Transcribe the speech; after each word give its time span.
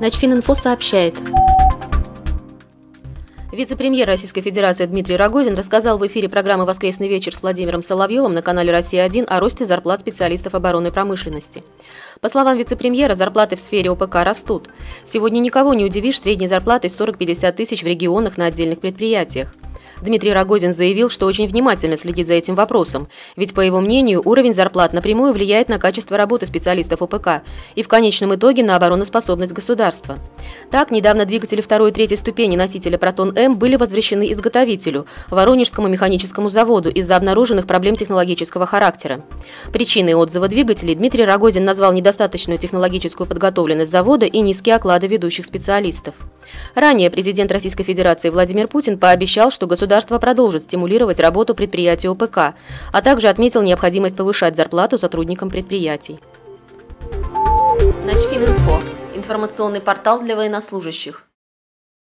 Начфининфо 0.00 0.54
сообщает. 0.54 1.14
Вице-премьер 3.50 4.06
Российской 4.06 4.42
Федерации 4.42 4.86
Дмитрий 4.86 5.16
Рогозин 5.16 5.56
рассказал 5.56 5.98
в 5.98 6.06
эфире 6.06 6.28
программы 6.28 6.64
«Воскресный 6.64 7.08
вечер» 7.08 7.34
с 7.34 7.42
Владимиром 7.42 7.82
Соловьевым 7.82 8.32
на 8.32 8.40
канале 8.40 8.70
«Россия-1» 8.70 9.24
о 9.24 9.40
росте 9.40 9.64
зарплат 9.64 10.02
специалистов 10.02 10.54
оборонной 10.54 10.92
промышленности. 10.92 11.64
По 12.20 12.28
словам 12.28 12.56
вице-премьера, 12.56 13.16
зарплаты 13.16 13.56
в 13.56 13.60
сфере 13.60 13.90
ОПК 13.90 14.16
растут. 14.22 14.68
Сегодня 15.04 15.40
никого 15.40 15.74
не 15.74 15.84
удивишь 15.84 16.20
средней 16.20 16.46
зарплатой 16.46 16.90
40-50 16.90 17.52
тысяч 17.52 17.82
в 17.82 17.86
регионах 17.86 18.36
на 18.36 18.46
отдельных 18.46 18.78
предприятиях. 18.78 19.52
Дмитрий 20.02 20.32
Рогозин 20.32 20.72
заявил, 20.72 21.10
что 21.10 21.26
очень 21.26 21.46
внимательно 21.46 21.96
следит 21.96 22.26
за 22.26 22.34
этим 22.34 22.54
вопросом, 22.54 23.08
ведь, 23.36 23.54
по 23.54 23.60
его 23.60 23.80
мнению, 23.80 24.22
уровень 24.24 24.54
зарплат 24.54 24.92
напрямую 24.92 25.32
влияет 25.32 25.68
на 25.68 25.78
качество 25.78 26.16
работы 26.16 26.46
специалистов 26.46 27.02
ОПК 27.02 27.42
и 27.74 27.82
в 27.82 27.88
конечном 27.88 28.34
итоге 28.34 28.62
на 28.62 28.76
обороноспособность 28.76 29.52
государства. 29.52 30.18
Так, 30.70 30.90
недавно 30.90 31.24
двигатели 31.24 31.60
второй 31.60 31.90
и 31.90 31.92
третьей 31.92 32.16
ступени 32.16 32.56
носителя 32.56 32.98
«Протон-М» 32.98 33.58
были 33.58 33.76
возвращены 33.76 34.30
изготовителю, 34.32 35.06
Воронежскому 35.30 35.88
механическому 35.88 36.48
заводу 36.48 36.90
из-за 36.90 37.16
обнаруженных 37.16 37.66
проблем 37.66 37.96
технологического 37.96 38.66
характера. 38.66 39.24
Причиной 39.72 40.14
отзыва 40.14 40.48
двигателей 40.48 40.94
Дмитрий 40.94 41.24
Рогозин 41.24 41.64
назвал 41.64 41.92
недостаточную 41.92 42.58
технологическую 42.58 43.26
подготовленность 43.26 43.90
завода 43.90 44.26
и 44.26 44.40
низкие 44.40 44.76
оклады 44.76 45.06
ведущих 45.06 45.44
специалистов. 45.44 46.14
Ранее 46.74 47.10
президент 47.10 47.52
Российской 47.52 47.84
Федерации 47.84 48.30
Владимир 48.30 48.68
Путин 48.68 48.98
пообещал, 48.98 49.50
что 49.50 49.66
государство 49.66 49.87
продолжит 50.18 50.62
стимулировать 50.64 51.20
работу 51.20 51.54
предприятий 51.54 52.08
ОПК, 52.08 52.54
а 52.92 53.02
также 53.02 53.28
отметил 53.28 53.62
необходимость 53.62 54.16
повышать 54.16 54.56
зарплату 54.56 54.98
сотрудникам 54.98 55.50
предприятий. 55.50 56.20
Начфининфо– 58.04 58.80
информационный 59.14 59.80
портал 59.80 60.20
для 60.22 60.36
военнослужащих. 60.36 61.27